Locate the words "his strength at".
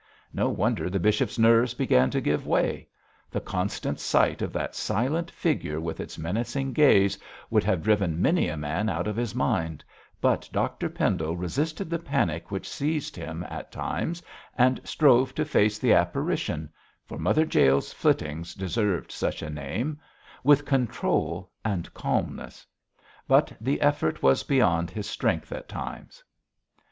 24.89-25.69